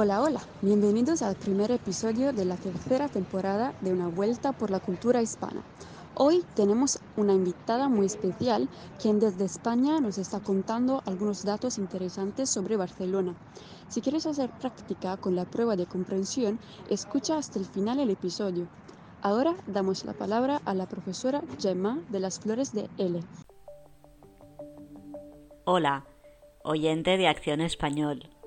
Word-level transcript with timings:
Hola, 0.00 0.22
hola, 0.22 0.40
bienvenidos 0.62 1.22
al 1.22 1.34
primer 1.34 1.72
episodio 1.72 2.32
de 2.32 2.44
la 2.44 2.54
tercera 2.54 3.08
temporada 3.08 3.74
de 3.80 3.92
Una 3.92 4.06
Vuelta 4.06 4.52
por 4.52 4.70
la 4.70 4.78
Cultura 4.78 5.20
Hispana. 5.22 5.64
Hoy 6.14 6.44
tenemos 6.54 7.00
una 7.16 7.32
invitada 7.32 7.88
muy 7.88 8.06
especial 8.06 8.68
quien 9.02 9.18
desde 9.18 9.44
España 9.44 9.98
nos 9.98 10.16
está 10.18 10.38
contando 10.38 11.02
algunos 11.04 11.44
datos 11.44 11.78
interesantes 11.78 12.48
sobre 12.48 12.76
Barcelona. 12.76 13.34
Si 13.88 14.00
quieres 14.00 14.24
hacer 14.26 14.50
práctica 14.60 15.16
con 15.16 15.34
la 15.34 15.46
prueba 15.46 15.74
de 15.74 15.86
comprensión, 15.86 16.60
escucha 16.88 17.36
hasta 17.36 17.58
el 17.58 17.64
final 17.64 17.98
el 17.98 18.10
episodio. 18.10 18.68
Ahora 19.20 19.56
damos 19.66 20.04
la 20.04 20.12
palabra 20.12 20.62
a 20.64 20.74
la 20.74 20.86
profesora 20.86 21.42
Gemma 21.58 22.00
de 22.08 22.20
las 22.20 22.38
Flores 22.38 22.72
de 22.72 22.88
L. 22.98 23.20
Hola, 25.64 26.06
oyente 26.62 27.16
de 27.16 27.26
Acción 27.26 27.60
Español. 27.60 28.37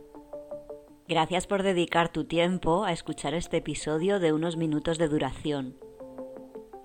Gracias 1.11 1.45
por 1.45 1.61
dedicar 1.61 2.09
tu 2.09 2.23
tiempo 2.23 2.85
a 2.85 2.93
escuchar 2.93 3.33
este 3.33 3.57
episodio 3.57 4.21
de 4.21 4.31
unos 4.31 4.55
minutos 4.55 4.97
de 4.97 5.09
duración. 5.09 5.75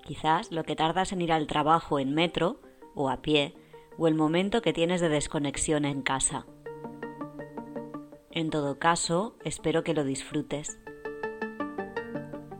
Quizás 0.03 0.51
lo 0.51 0.65
que 0.65 0.75
tardas 0.75 1.13
en 1.13 1.21
ir 1.21 1.31
al 1.31 1.47
trabajo 1.47 1.97
en 1.97 2.13
metro 2.13 2.59
o 2.93 3.09
a 3.09 3.21
pie 3.21 3.55
o 3.97 4.05
el 4.05 4.15
momento 4.15 4.61
que 4.61 4.73
tienes 4.73 4.99
de 4.99 5.07
desconexión 5.07 5.85
en 5.85 6.01
casa. 6.01 6.45
En 8.29 8.49
todo 8.49 8.79
caso, 8.79 9.37
espero 9.45 9.85
que 9.85 9.93
lo 9.93 10.03
disfrutes. 10.03 10.77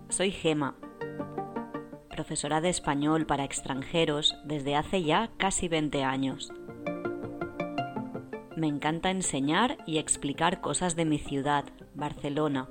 Soy 0.08 0.32
Gema, 0.32 0.78
profesora 2.10 2.62
de 2.62 2.70
español 2.70 3.26
para 3.26 3.44
extranjeros 3.44 4.38
desde 4.46 4.78
hace 4.78 5.04
ya 5.04 5.32
casi 5.38 5.68
20 5.68 6.02
años 6.06 6.50
me 8.58 8.68
encanta 8.68 9.12
enseñar 9.12 9.78
y 9.86 10.00
explicar 10.00 10.62
cosas 10.62 10.96
de 10.96 11.06
mi 11.06 11.20
ciudad, 11.20 11.64
Barcelona. 11.94 12.68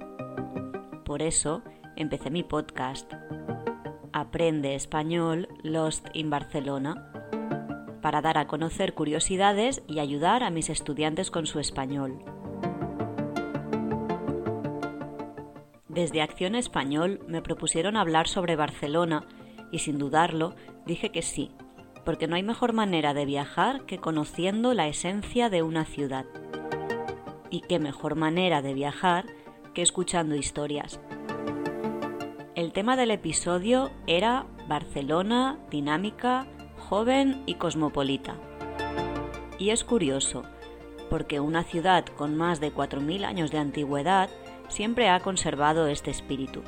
Por 1.05 1.23
eso 1.23 1.63
empecé 1.95 2.29
mi 2.29 2.43
podcast, 2.43 3.13
Aprende 4.13 4.75
Español 4.75 5.49
Lost 5.63 6.09
in 6.13 6.29
Barcelona, 6.29 7.13
para 8.03 8.21
dar 8.21 8.37
a 8.37 8.49
conocer 8.49 8.95
curiosidades 8.95 9.81
y 9.87 10.01
ayudar 10.01 10.43
a 10.43 10.51
mis 10.51 10.71
estudiantes 10.71 11.31
con 11.31 11.47
su 11.47 11.61
español. 11.61 12.19
Desde 15.87 16.21
Acción 16.21 16.57
Español 16.57 17.21
me 17.29 17.43
propusieron 17.43 17.97
hablar 17.97 18.27
sobre 18.27 18.57
Barcelona 18.57 19.25
y 19.71 19.79
sin 19.79 19.99
dudarlo 19.99 20.57
dije 20.85 21.13
que 21.13 21.23
sí, 21.23 21.53
porque 22.07 22.29
no 22.29 22.37
hay 22.37 22.45
mejor 22.45 22.73
manera 22.73 23.13
de 23.13 23.27
viajar 23.27 23.85
que 23.85 23.99
conociendo 23.99 24.73
la 24.73 24.87
esencia 24.87 25.51
de 25.51 25.63
una 25.63 25.85
ciudad. 25.85 26.25
Y 27.51 27.63
qué 27.63 27.81
mejor 27.81 28.15
manera 28.15 28.63
de 28.63 28.75
viajar 28.75 29.27
que 29.75 29.83
escuchando 29.83 30.37
historias. 30.37 31.01
El 32.55 32.73
tema 32.73 32.97
del 32.97 33.11
episodio 33.11 33.91
era 34.07 34.47
Barcelona, 34.69 35.59
dinámica, 35.69 36.47
joven 36.79 37.43
y 37.45 37.55
cosmopolita. 37.55 38.37
Y 39.59 39.71
es 39.71 39.83
curioso, 39.83 40.45
porque 41.11 41.41
una 41.41 41.65
ciudad 41.65 42.07
con 42.07 42.37
más 42.37 42.61
de 42.61 42.73
4.000 42.73 43.25
años 43.25 43.51
de 43.51 43.59
antigüedad 43.59 44.31
siempre 44.69 45.09
ha 45.09 45.19
conservado 45.21 45.89
este 45.89 46.13
espíritu. 46.13 46.63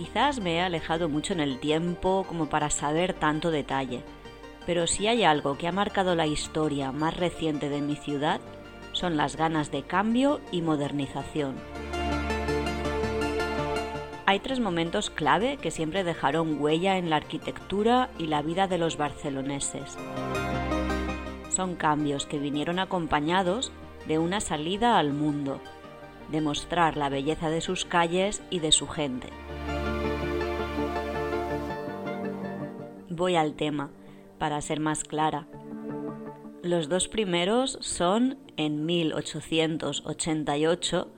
Quizás 0.00 0.40
me 0.40 0.54
he 0.54 0.60
alejado 0.62 1.10
mucho 1.10 1.34
en 1.34 1.40
el 1.40 1.60
tiempo 1.60 2.24
como 2.26 2.48
para 2.48 2.70
saber 2.70 3.12
tanto 3.12 3.50
detalle, 3.50 4.02
pero 4.64 4.86
si 4.86 5.06
hay 5.06 5.24
algo 5.24 5.58
que 5.58 5.68
ha 5.68 5.72
marcado 5.72 6.14
la 6.14 6.26
historia 6.26 6.90
más 6.90 7.18
reciente 7.18 7.68
de 7.68 7.82
mi 7.82 7.96
ciudad, 7.96 8.40
son 8.92 9.18
las 9.18 9.36
ganas 9.36 9.70
de 9.70 9.82
cambio 9.82 10.40
y 10.52 10.62
modernización. 10.62 11.56
Hay 14.24 14.40
tres 14.40 14.58
momentos 14.58 15.10
clave 15.10 15.58
que 15.58 15.70
siempre 15.70 16.02
dejaron 16.02 16.58
huella 16.62 16.96
en 16.96 17.10
la 17.10 17.16
arquitectura 17.16 18.08
y 18.16 18.26
la 18.26 18.40
vida 18.40 18.68
de 18.68 18.78
los 18.78 18.96
barceloneses. 18.96 19.98
Son 21.50 21.76
cambios 21.76 22.24
que 22.24 22.38
vinieron 22.38 22.78
acompañados 22.78 23.70
de 24.08 24.18
una 24.18 24.40
salida 24.40 24.98
al 24.98 25.12
mundo, 25.12 25.60
de 26.32 26.40
mostrar 26.40 26.96
la 26.96 27.10
belleza 27.10 27.50
de 27.50 27.60
sus 27.60 27.84
calles 27.84 28.42
y 28.48 28.60
de 28.60 28.72
su 28.72 28.88
gente. 28.88 29.28
Voy 33.20 33.36
al 33.36 33.54
tema, 33.54 33.92
para 34.38 34.60
ser 34.62 34.80
más 34.80 35.04
clara. 35.04 35.46
Los 36.62 36.88
dos 36.88 37.06
primeros 37.06 37.78
son 37.82 38.38
en 38.56 38.86
1888 38.86 41.12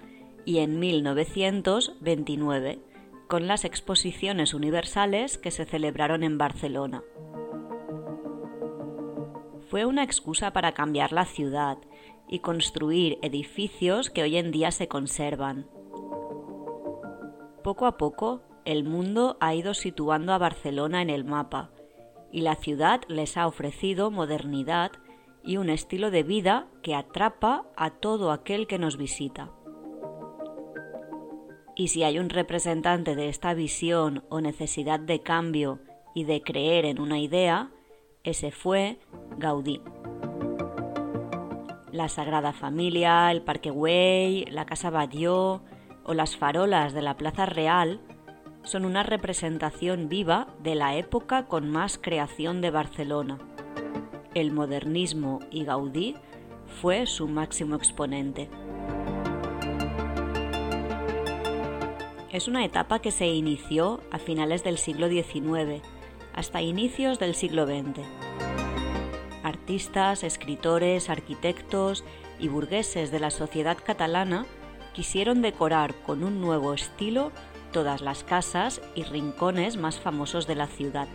y 0.44 0.58
en 0.58 0.80
1929, 0.80 2.80
con 3.28 3.46
las 3.46 3.64
exposiciones 3.64 4.52
universales 4.52 5.38
que 5.38 5.52
se 5.52 5.64
celebraron 5.64 6.24
en 6.24 6.38
Barcelona. 6.38 7.04
Fue 9.70 9.86
una 9.86 10.02
excusa 10.02 10.52
para 10.52 10.72
cambiar 10.72 11.12
la 11.12 11.24
ciudad 11.24 11.78
y 12.28 12.40
construir 12.40 13.20
edificios 13.22 14.10
que 14.10 14.24
hoy 14.24 14.38
en 14.38 14.50
día 14.50 14.72
se 14.72 14.88
conservan. 14.88 15.68
Poco 17.62 17.86
a 17.86 17.96
poco, 17.96 18.42
el 18.64 18.82
mundo 18.82 19.36
ha 19.38 19.54
ido 19.54 19.72
situando 19.72 20.32
a 20.32 20.38
Barcelona 20.38 21.00
en 21.00 21.10
el 21.10 21.22
mapa 21.24 21.70
y 22.32 22.40
la 22.40 22.56
ciudad 22.56 23.02
les 23.08 23.36
ha 23.36 23.46
ofrecido 23.46 24.10
modernidad 24.10 24.92
y 25.44 25.58
un 25.58 25.68
estilo 25.68 26.10
de 26.10 26.22
vida 26.22 26.66
que 26.82 26.94
atrapa 26.94 27.66
a 27.76 27.90
todo 27.90 28.32
aquel 28.32 28.66
que 28.66 28.78
nos 28.78 28.96
visita. 28.96 29.50
Y 31.76 31.88
si 31.88 32.02
hay 32.04 32.18
un 32.18 32.30
representante 32.30 33.14
de 33.14 33.28
esta 33.28 33.54
visión 33.54 34.24
o 34.28 34.40
necesidad 34.40 35.00
de 35.00 35.20
cambio 35.20 35.80
y 36.14 36.24
de 36.24 36.42
creer 36.42 36.84
en 36.84 37.00
una 37.00 37.18
idea, 37.18 37.70
ese 38.24 38.50
fue 38.50 38.98
Gaudí. 39.38 39.80
La 41.90 42.08
Sagrada 42.08 42.52
Familia, 42.52 43.30
el 43.30 43.42
Parque 43.42 43.70
Güell, 43.70 44.46
la 44.50 44.64
Casa 44.64 44.90
Batlló 44.90 45.62
o 46.04 46.14
las 46.14 46.36
farolas 46.36 46.94
de 46.94 47.02
la 47.02 47.16
Plaza 47.16 47.46
Real 47.46 48.00
son 48.64 48.84
una 48.84 49.02
representación 49.02 50.08
viva 50.08 50.48
de 50.62 50.74
la 50.74 50.96
época 50.96 51.46
con 51.46 51.70
más 51.70 51.98
creación 52.00 52.60
de 52.60 52.70
Barcelona. 52.70 53.38
El 54.34 54.52
modernismo 54.52 55.40
y 55.50 55.64
Gaudí 55.64 56.16
fue 56.80 57.06
su 57.06 57.28
máximo 57.28 57.76
exponente. 57.76 58.48
Es 62.30 62.48
una 62.48 62.64
etapa 62.64 63.00
que 63.00 63.10
se 63.10 63.26
inició 63.26 64.00
a 64.10 64.18
finales 64.18 64.64
del 64.64 64.78
siglo 64.78 65.08
XIX 65.08 65.82
hasta 66.32 66.62
inicios 66.62 67.18
del 67.18 67.34
siglo 67.34 67.66
XX. 67.66 68.00
Artistas, 69.42 70.24
escritores, 70.24 71.10
arquitectos 71.10 72.04
y 72.38 72.48
burgueses 72.48 73.10
de 73.10 73.20
la 73.20 73.30
sociedad 73.30 73.76
catalana 73.84 74.46
quisieron 74.94 75.42
decorar 75.42 75.94
con 75.94 76.24
un 76.24 76.40
nuevo 76.40 76.72
estilo 76.72 77.32
todas 77.72 78.00
las 78.02 78.22
casas 78.22 78.80
y 78.94 79.02
rincones 79.02 79.76
más 79.76 79.98
famosos 79.98 80.46
de 80.46 80.54
la 80.54 80.66
ciudad. 80.66 81.08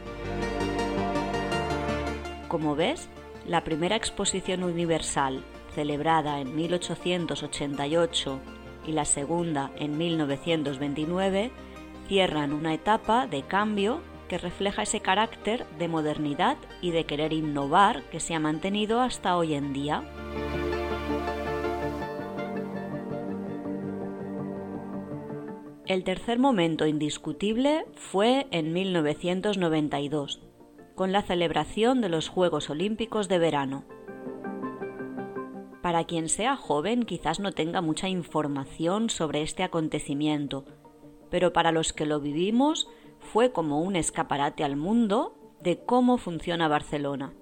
Como 2.48 2.76
ves, 2.76 3.10
la 3.46 3.64
primera 3.64 3.96
exposición 3.96 4.64
universal, 4.64 5.44
celebrada 5.74 6.40
en 6.42 6.56
1888, 6.56 8.40
y 8.86 8.94
la 8.94 9.06
segunda 9.06 9.72
en 9.78 9.98
1929, 9.98 11.52
cierran 12.08 12.54
una 12.54 12.74
etapa 12.74 13.28
de 13.28 13.44
cambio 13.44 14.02
que 14.28 14.38
refleja 14.38 14.84
ese 14.84 15.02
carácter 15.02 15.66
de 15.78 15.88
modernidad 15.88 16.58
y 16.82 16.92
de 16.92 17.06
querer 17.06 17.34
innovar 17.34 18.04
que 18.04 18.20
se 18.20 18.34
ha 18.34 18.40
mantenido 18.40 19.02
hasta 19.02 19.38
hoy 19.38 19.54
en 19.54 19.74
día. 19.74 20.04
El 25.88 26.04
tercer 26.04 26.38
momento 26.38 26.86
indiscutible 26.86 27.86
fue 27.96 28.48
en 28.52 28.74
1992, 28.74 30.42
con 30.96 31.14
la 31.14 31.22
celebración 31.22 32.02
de 32.02 32.10
los 32.10 32.28
Juegos 32.28 32.70
Olímpicos 32.70 33.30
de 33.30 33.40
verano. 33.40 33.86
Para 35.82 36.04
quien 36.04 36.28
sea 36.28 36.58
joven 36.58 37.04
quizás 37.04 37.40
no 37.40 37.54
tenga 37.54 37.80
mucha 37.80 38.10
información 38.10 39.10
sobre 39.10 39.42
este 39.42 39.64
acontecimiento, 39.64 40.66
pero 41.30 41.54
para 41.54 41.72
los 41.72 41.94
que 41.94 42.06
lo 42.06 42.20
vivimos 42.20 42.90
fue 43.20 43.54
como 43.54 43.80
un 43.80 43.96
escaparate 43.96 44.66
al 44.66 44.76
mundo 44.76 45.38
de 45.62 45.86
cómo 45.86 46.18
funciona 46.18 46.68
Barcelona. 46.68 47.34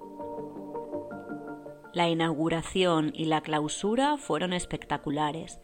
La 1.96 2.10
inauguración 2.10 3.12
y 3.16 3.26
la 3.26 3.42
clausura 3.42 4.18
fueron 4.18 4.54
espectaculares, 4.54 5.60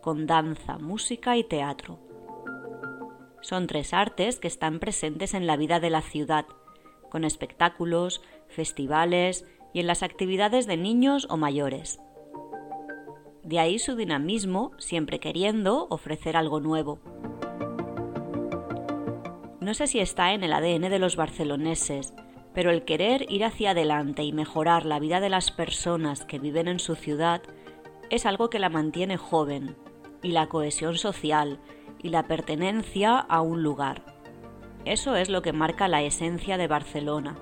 con 0.00 0.28
danza, 0.28 0.78
música 0.78 1.36
y 1.36 1.42
teatro. 1.42 2.09
Son 3.40 3.66
tres 3.66 3.94
artes 3.94 4.38
que 4.38 4.48
están 4.48 4.78
presentes 4.78 5.34
en 5.34 5.46
la 5.46 5.56
vida 5.56 5.80
de 5.80 5.90
la 5.90 6.02
ciudad, 6.02 6.46
con 7.10 7.24
espectáculos, 7.24 8.22
festivales 8.48 9.46
y 9.72 9.80
en 9.80 9.86
las 9.86 10.02
actividades 10.02 10.66
de 10.66 10.76
niños 10.76 11.26
o 11.30 11.36
mayores. 11.36 12.00
De 13.42 13.58
ahí 13.58 13.78
su 13.78 13.96
dinamismo, 13.96 14.72
siempre 14.78 15.18
queriendo 15.18 15.86
ofrecer 15.90 16.36
algo 16.36 16.60
nuevo. 16.60 17.00
No 19.60 19.74
sé 19.74 19.86
si 19.86 20.00
está 20.00 20.32
en 20.32 20.44
el 20.44 20.52
ADN 20.52 20.90
de 20.90 20.98
los 20.98 21.16
barceloneses, 21.16 22.14
pero 22.54 22.70
el 22.70 22.84
querer 22.84 23.26
ir 23.30 23.44
hacia 23.44 23.70
adelante 23.70 24.22
y 24.22 24.32
mejorar 24.32 24.84
la 24.84 24.98
vida 24.98 25.20
de 25.20 25.28
las 25.28 25.50
personas 25.50 26.24
que 26.24 26.38
viven 26.38 26.68
en 26.68 26.78
su 26.78 26.94
ciudad 26.94 27.42
es 28.10 28.26
algo 28.26 28.50
que 28.50 28.58
la 28.58 28.68
mantiene 28.68 29.16
joven, 29.16 29.76
y 30.22 30.32
la 30.32 30.48
cohesión 30.48 30.96
social, 30.96 31.60
y 32.02 32.08
la 32.08 32.24
pertenencia 32.24 33.18
a 33.18 33.40
un 33.40 33.62
lugar. 33.62 34.02
Eso 34.84 35.16
es 35.16 35.28
lo 35.28 35.42
que 35.42 35.52
marca 35.52 35.88
la 35.88 36.02
esencia 36.02 36.56
de 36.56 36.66
Barcelona. 36.66 37.36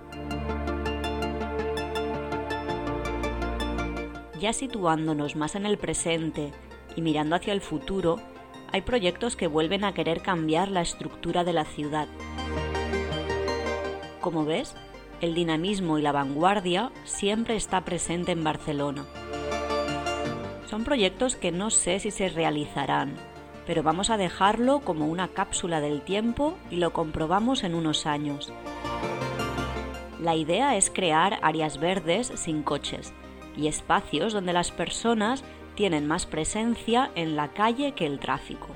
Ya 4.40 4.52
situándonos 4.52 5.36
más 5.36 5.54
en 5.54 5.66
el 5.66 5.78
presente 5.78 6.52
y 6.96 7.02
mirando 7.02 7.36
hacia 7.36 7.52
el 7.52 7.60
futuro, 7.60 8.18
hay 8.72 8.82
proyectos 8.82 9.36
que 9.36 9.46
vuelven 9.46 9.84
a 9.84 9.94
querer 9.94 10.20
cambiar 10.20 10.70
la 10.70 10.80
estructura 10.80 11.44
de 11.44 11.52
la 11.52 11.64
ciudad. 11.64 12.08
Como 14.20 14.44
ves, 14.44 14.74
el 15.20 15.34
dinamismo 15.34 15.98
y 15.98 16.02
la 16.02 16.12
vanguardia 16.12 16.92
siempre 17.04 17.56
está 17.56 17.84
presente 17.84 18.32
en 18.32 18.44
Barcelona. 18.44 19.06
Son 20.66 20.84
proyectos 20.84 21.34
que 21.34 21.50
no 21.50 21.70
sé 21.70 21.98
si 21.98 22.10
se 22.10 22.28
realizarán, 22.28 23.14
pero 23.68 23.82
vamos 23.82 24.08
a 24.08 24.16
dejarlo 24.16 24.80
como 24.80 25.08
una 25.08 25.28
cápsula 25.28 25.82
del 25.82 26.00
tiempo 26.00 26.56
y 26.70 26.76
lo 26.76 26.94
comprobamos 26.94 27.64
en 27.64 27.74
unos 27.74 28.06
años. 28.06 28.50
La 30.18 30.36
idea 30.36 30.78
es 30.78 30.88
crear 30.88 31.38
áreas 31.42 31.78
verdes 31.78 32.32
sin 32.34 32.62
coches 32.62 33.12
y 33.58 33.68
espacios 33.68 34.32
donde 34.32 34.54
las 34.54 34.70
personas 34.70 35.44
tienen 35.74 36.06
más 36.06 36.24
presencia 36.24 37.10
en 37.14 37.36
la 37.36 37.48
calle 37.48 37.92
que 37.92 38.06
el 38.06 38.20
tráfico. 38.20 38.68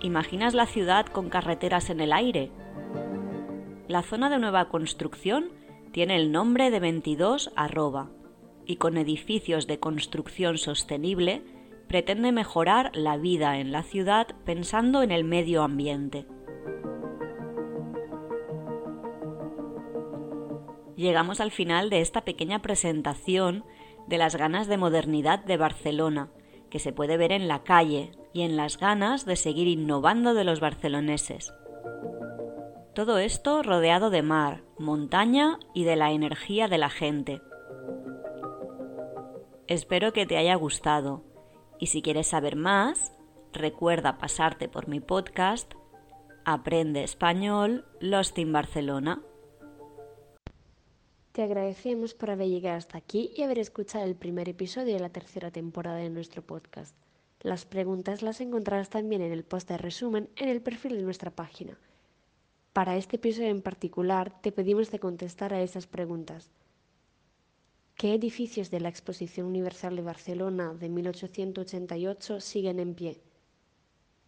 ¿Imaginas 0.00 0.54
la 0.54 0.66
ciudad 0.66 1.06
con 1.06 1.28
carreteras 1.28 1.88
en 1.88 2.00
el 2.00 2.12
aire? 2.12 2.50
La 3.86 4.02
zona 4.02 4.28
de 4.28 4.40
nueva 4.40 4.70
construcción 4.70 5.50
tiene 5.92 6.16
el 6.16 6.32
nombre 6.32 6.72
de 6.72 6.80
22 6.80 7.52
arroba 7.54 8.10
y 8.64 8.74
con 8.74 8.96
edificios 8.96 9.68
de 9.68 9.78
construcción 9.78 10.58
sostenible 10.58 11.44
pretende 11.88 12.32
mejorar 12.32 12.90
la 12.94 13.16
vida 13.16 13.58
en 13.58 13.72
la 13.72 13.82
ciudad 13.82 14.28
pensando 14.44 15.02
en 15.02 15.10
el 15.10 15.24
medio 15.24 15.62
ambiente. 15.62 16.26
Llegamos 20.96 21.40
al 21.40 21.50
final 21.50 21.90
de 21.90 22.00
esta 22.00 22.24
pequeña 22.24 22.62
presentación 22.62 23.64
de 24.06 24.18
las 24.18 24.36
ganas 24.36 24.66
de 24.66 24.78
modernidad 24.78 25.44
de 25.44 25.56
Barcelona, 25.56 26.30
que 26.70 26.78
se 26.78 26.92
puede 26.92 27.16
ver 27.16 27.32
en 27.32 27.48
la 27.48 27.62
calle, 27.62 28.12
y 28.36 28.42
en 28.42 28.56
las 28.58 28.78
ganas 28.78 29.24
de 29.24 29.34
seguir 29.34 29.66
innovando 29.66 30.34
de 30.34 30.44
los 30.44 30.60
barceloneses. 30.60 31.54
Todo 32.94 33.16
esto 33.16 33.62
rodeado 33.62 34.10
de 34.10 34.20
mar, 34.20 34.62
montaña 34.78 35.58
y 35.72 35.84
de 35.84 35.96
la 35.96 36.12
energía 36.12 36.68
de 36.68 36.76
la 36.76 36.90
gente. 36.90 37.40
Espero 39.68 40.12
que 40.12 40.26
te 40.26 40.36
haya 40.36 40.54
gustado 40.54 41.24
y 41.78 41.86
si 41.86 42.02
quieres 42.02 42.28
saber 42.28 42.56
más, 42.56 43.12
recuerda 43.52 44.18
pasarte 44.18 44.68
por 44.68 44.88
mi 44.88 45.00
podcast 45.00 45.72
Aprende 46.44 47.02
Español 47.02 47.84
Lost 48.00 48.38
in 48.38 48.52
Barcelona. 48.52 49.22
Te 51.32 51.42
agradecemos 51.42 52.14
por 52.14 52.30
haber 52.30 52.48
llegado 52.48 52.78
hasta 52.78 52.96
aquí 52.98 53.32
y 53.36 53.42
haber 53.42 53.58
escuchado 53.58 54.04
el 54.04 54.14
primer 54.14 54.48
episodio 54.48 54.94
de 54.94 55.00
la 55.00 55.10
tercera 55.10 55.50
temporada 55.50 55.98
de 55.98 56.08
nuestro 56.08 56.42
podcast. 56.42 56.94
Las 57.40 57.66
preguntas 57.66 58.22
las 58.22 58.40
encontrarás 58.40 58.88
también 58.88 59.22
en 59.22 59.32
el 59.32 59.44
post 59.44 59.68
de 59.68 59.76
resumen 59.76 60.30
en 60.36 60.48
el 60.48 60.62
perfil 60.62 60.96
de 60.96 61.02
nuestra 61.02 61.30
página. 61.30 61.78
Para 62.72 62.96
este 62.96 63.16
episodio 63.16 63.48
en 63.48 63.62
particular, 63.62 64.40
te 64.40 64.52
pedimos 64.52 64.90
de 64.90 64.98
contestar 64.98 65.52
a 65.52 65.62
esas 65.62 65.86
preguntas. 65.86 66.50
¿Qué 67.96 68.12
edificios 68.12 68.70
de 68.70 68.78
la 68.78 68.90
Exposición 68.90 69.46
Universal 69.46 69.96
de 69.96 70.02
Barcelona 70.02 70.74
de 70.74 70.90
1888 70.90 72.42
siguen 72.42 72.78
en 72.78 72.94
pie? 72.94 73.22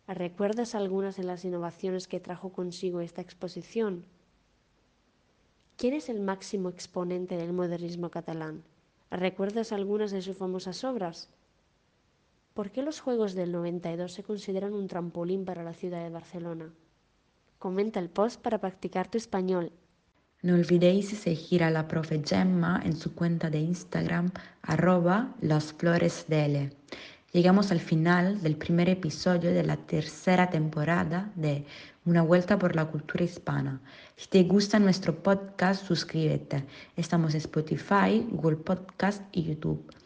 ¿Recuerdas 0.06 0.75
algunas 0.75 1.19
de 1.19 1.25
las 1.25 1.44
innovaciones 1.44 2.09
que 2.09 2.19
trajo 2.19 2.50
consigo 2.50 3.03
esta 3.03 3.20
exposición? 3.20 4.06
¿Quién 5.76 5.93
es 5.93 6.09
el 6.09 6.20
máximo 6.20 6.70
exponente 6.70 7.37
del 7.37 7.53
modernismo 7.53 8.11
catalán? 8.11 8.65
¿Recuerdas 9.11 9.73
algunas 9.73 10.12
de 10.12 10.23
sus 10.23 10.38
famosas 10.38 10.82
obras? 10.82 11.29
¿Por 12.55 12.71
qué 12.71 12.81
los 12.81 13.00
Juegos 13.00 13.35
del 13.35 13.53
92 13.53 14.11
se 14.11 14.23
consideran 14.23 14.73
un 14.73 14.88
trampolín 14.88 15.44
para 15.44 15.62
la 15.62 15.75
ciudad 15.75 16.03
de 16.03 16.09
Barcelona? 16.09 16.73
Comenta 17.59 18.00
el 18.00 18.09
post 18.09 18.41
para 18.41 18.62
practicar 18.62 19.11
tu 19.11 19.19
español 19.19 19.73
no 20.40 20.55
olvidéis 20.55 21.08
seguir 21.08 21.64
a 21.64 21.70
la 21.70 21.88
profe 21.88 22.23
Gemma 22.25 22.81
en 22.85 22.96
su 22.96 23.14
cuenta 23.14 23.50
de 23.50 23.58
Instagram 23.58 24.31
arroba 24.62 25.35
losfloresdele. 25.40 26.70
Llegamos 27.32 27.73
al 27.73 27.81
final 27.81 28.40
del 28.40 28.56
primer 28.56 28.88
episodio 28.88 29.52
de 29.52 29.64
la 29.64 29.76
tercera 29.76 30.49
temporada 30.49 31.32
de 31.35 31.64
Una 32.05 32.23
vuelta 32.23 32.58
por 32.58 32.75
la 32.76 32.87
cultura 32.87 33.25
hispana. 33.25 33.81
Si 34.17 34.29
te 34.29 34.44
gusta 34.44 34.79
nuestro 34.79 35.23
podcast, 35.23 35.85
suscríbete. 35.85 36.64
Estamos 36.96 37.35
en 37.35 37.38
Spotify, 37.38 38.25
Google 38.31 38.56
Podcast 38.56 39.23
y 39.32 39.43
YouTube. 39.43 39.98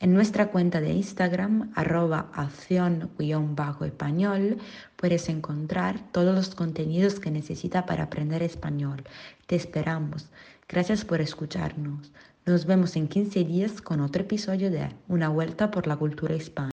En 0.00 0.14
nuestra 0.14 0.52
cuenta 0.52 0.80
de 0.80 0.92
Instagram, 0.92 1.72
arroba 1.74 2.28
acción-español, 2.32 4.58
puedes 4.94 5.28
encontrar 5.28 5.98
todos 6.12 6.36
los 6.36 6.54
contenidos 6.54 7.18
que 7.18 7.32
necesitas 7.32 7.82
para 7.82 8.04
aprender 8.04 8.44
español. 8.44 9.02
Te 9.46 9.56
esperamos. 9.56 10.28
Gracias 10.68 11.04
por 11.04 11.20
escucharnos. 11.20 12.12
Nos 12.46 12.64
vemos 12.64 12.94
en 12.94 13.08
15 13.08 13.42
días 13.42 13.82
con 13.82 14.00
otro 14.00 14.22
episodio 14.22 14.70
de 14.70 14.88
Una 15.08 15.30
vuelta 15.30 15.72
por 15.72 15.88
la 15.88 15.96
cultura 15.96 16.36
hispana. 16.36 16.70